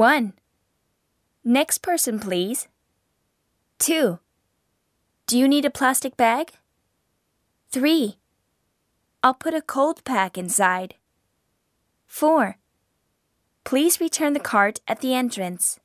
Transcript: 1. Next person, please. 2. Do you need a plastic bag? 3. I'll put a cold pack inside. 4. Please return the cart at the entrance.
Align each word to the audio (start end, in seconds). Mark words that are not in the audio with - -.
1. 0.00 0.32
Next 1.44 1.82
person, 1.82 2.18
please. 2.18 2.68
2. 3.80 4.18
Do 5.26 5.38
you 5.38 5.46
need 5.46 5.66
a 5.66 5.76
plastic 5.78 6.16
bag? 6.16 6.52
3. 7.70 8.16
I'll 9.22 9.34
put 9.34 9.52
a 9.52 9.60
cold 9.60 10.02
pack 10.04 10.38
inside. 10.38 10.94
4. 12.06 12.56
Please 13.64 14.00
return 14.00 14.32
the 14.32 14.40
cart 14.40 14.80
at 14.88 15.02
the 15.02 15.12
entrance. 15.12 15.78